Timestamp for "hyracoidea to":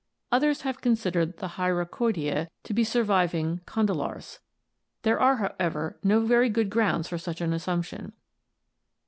1.47-2.73